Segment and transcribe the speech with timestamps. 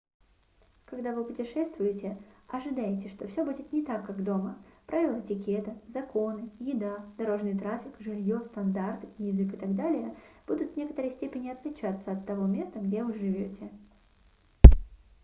[0.85, 2.17] когда вы путешествуете
[2.47, 8.43] ожидайте что всё будет не так как дома правила этикета законы еда дорожный трафик жильё
[8.45, 10.15] стандарты язык и так далее
[10.47, 13.69] будут в некоторой степени отличаться от того места где вы живёте